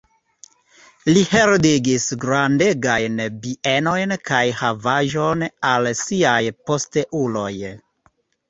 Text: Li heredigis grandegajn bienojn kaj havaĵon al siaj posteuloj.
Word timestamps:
Li 1.17 1.21
heredigis 1.33 2.07
grandegajn 2.23 3.21
bienojn 3.43 4.15
kaj 4.31 4.41
havaĵon 4.63 5.47
al 5.75 5.91
siaj 6.03 6.43
posteuloj. 6.71 7.51